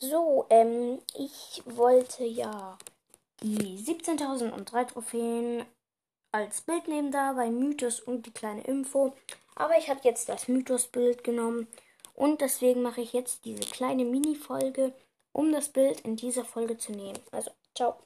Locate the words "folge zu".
16.44-16.92